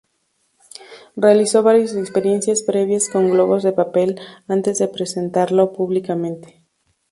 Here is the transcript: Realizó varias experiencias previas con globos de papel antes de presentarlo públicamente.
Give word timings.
Realizó 1.15 1.61
varias 1.61 1.93
experiencias 1.95 2.63
previas 2.63 3.07
con 3.07 3.29
globos 3.29 3.61
de 3.61 3.71
papel 3.71 4.19
antes 4.47 4.79
de 4.79 4.87
presentarlo 4.87 5.73
públicamente. 5.73 6.63